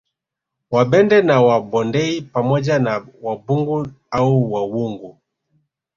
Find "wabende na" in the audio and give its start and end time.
0.71-1.41